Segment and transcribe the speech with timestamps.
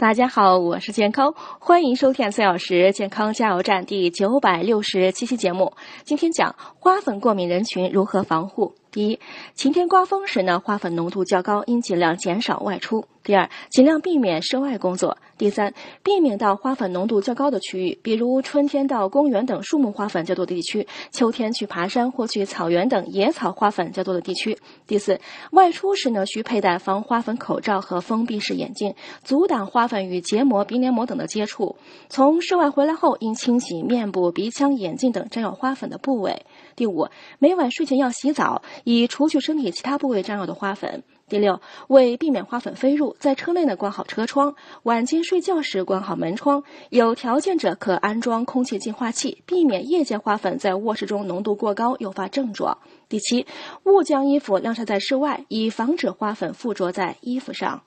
[0.00, 5.74] 大家好，我是健康，欢迎收听四小时健康加油站第九百六十七期节目。
[6.04, 8.72] 今天讲花粉过敏人群如何防护。
[8.90, 9.20] 第一，
[9.54, 13.04] 晴天刮风时呢，花粉浓度较高，应尽量减少外出。
[13.22, 15.18] 第二，尽量避免室外工作。
[15.36, 24.58] 第三，避免到花粉浓度较高的区域，比如春天到公园等树木花粉较多的地区，秋天去爬山或去草原等野草花粉较多的地区。
[24.86, 25.20] 第四，
[25.52, 31.76] 外出时呢，需佩戴防花粉口罩和封闭式眼镜，阻挡花粉与结膜、鼻黏膜等的接触。
[32.08, 36.46] 从室外回来后，应清洗面部、鼻腔、眼镜等沾有花粉的部位。
[36.74, 41.02] 第五，每晚睡前要洗澡，以除去身体其他部位沾有的花粉。
[41.28, 52.78] 第六，为避免花粉飞入，在车内呢关好车窗，晚间睡觉时关好门窗，有条件者可安装空气净化器，避免夜间花粉在卧室中浓度过高诱发症状。
[53.08, 53.46] 第七，
[53.84, 57.82] 勿将衣服晾晒在室外，以防止花粉附着在衣服上。